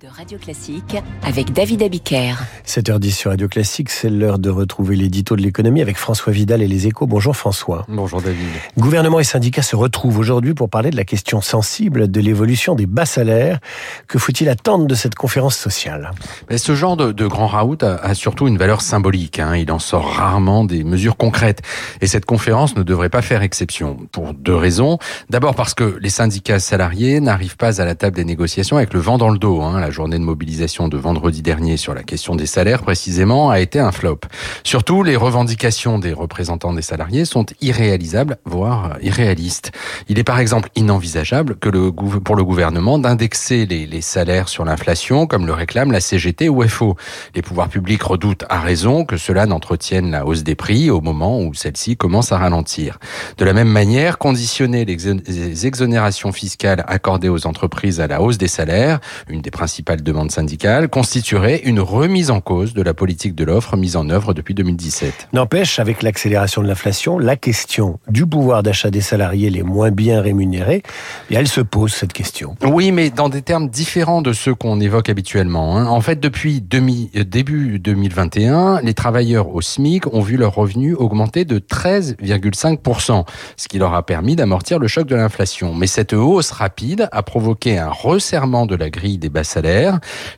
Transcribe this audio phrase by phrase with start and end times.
[0.00, 2.34] de Radio Classique avec David Abiker.
[2.66, 6.68] 7h10 sur Radio Classique, c'est l'heure de retrouver l'édito de l'économie avec François Vidal et
[6.68, 7.06] les échos.
[7.06, 7.84] Bonjour François.
[7.88, 8.46] Bonjour David.
[8.76, 12.86] Gouvernement et syndicats se retrouvent aujourd'hui pour parler de la question sensible de l'évolution des
[12.86, 13.58] bas salaires.
[14.06, 16.12] Que faut-il attendre de cette conférence sociale?
[16.48, 19.40] Mais Ce genre de, de grand raout a, a, surtout une valeur symbolique.
[19.40, 19.56] Hein.
[19.56, 21.62] Il en sort rarement des mesures concrètes.
[22.00, 23.96] Et cette conférence ne devrait pas faire exception.
[24.12, 24.98] Pour deux raisons.
[25.30, 29.00] D'abord parce que les syndicats salariés n'arrivent pas à la table des négociations avec le
[29.00, 29.62] vent dans le dos.
[29.62, 29.80] Hein.
[29.80, 33.80] La journée de mobilisation de vendredi dernier sur la question des salaires, précisément, a été
[33.80, 34.20] un flop.
[34.64, 39.72] Surtout, les revendications des représentants des salariés sont irréalisables, voire irréalistes.
[40.08, 44.64] Il est par exemple inenvisageable que le, pour le gouvernement d'indexer les, les salaires sur
[44.64, 46.96] l'inflation, comme le réclament la CGT ou FO.
[47.34, 51.40] Les pouvoirs publics redoutent à raison que cela n'entretienne la hausse des prix au moment
[51.40, 52.98] où celle-ci commence à ralentir.
[53.36, 58.48] De la même manière, conditionner les exonérations fiscales accordées aux entreprises à la hausse des
[58.48, 63.36] salaires, une des principales principale demande syndicale, constituerait une remise en cause de la politique
[63.36, 65.28] de l'offre mise en œuvre depuis 2017.
[65.32, 70.20] N'empêche, avec l'accélération de l'inflation, la question du pouvoir d'achat des salariés les moins bien
[70.20, 70.82] rémunérés,
[71.30, 72.56] et elle se pose cette question.
[72.64, 75.76] Oui, mais dans des termes différents de ceux qu'on évoque habituellement.
[75.76, 75.86] Hein.
[75.86, 80.94] En fait, depuis demi, euh, début 2021, les travailleurs au SMIC ont vu leur revenu
[80.94, 83.24] augmenter de 13,5%,
[83.56, 85.72] ce qui leur a permis d'amortir le choc de l'inflation.
[85.72, 89.44] Mais cette hausse rapide a provoqué un resserrement de la grille des bas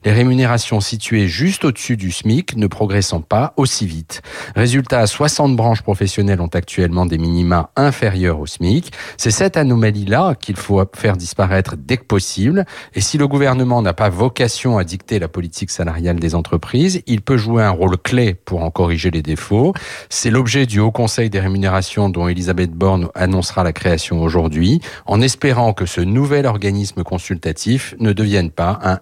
[0.05, 4.23] les rémunérations situées juste au-dessus du SMIC ne progressant pas aussi vite.
[4.55, 8.93] Résultat, 60 branches professionnelles ont actuellement des minima inférieurs au SMIC.
[9.17, 12.65] C'est cette anomalie-là qu'il faut faire disparaître dès que possible.
[12.95, 17.21] Et si le gouvernement n'a pas vocation à dicter la politique salariale des entreprises, il
[17.23, 19.75] peut jouer un rôle clé pour en corriger les défauts.
[20.09, 25.21] C'est l'objet du Haut Conseil des rémunérations dont Elisabeth Borne annoncera la création aujourd'hui, en
[25.21, 28.99] espérant que ce nouvel organisme consultatif ne devienne pas un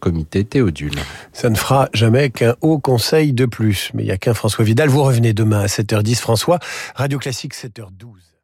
[0.00, 0.94] comité Théodule.
[1.32, 3.90] Ça ne fera jamais qu'un haut conseil de plus.
[3.94, 4.88] Mais il n'y a qu'un François Vidal.
[4.88, 6.58] Vous revenez demain à 7h10, François.
[6.94, 8.35] Radio Classique, 7h12.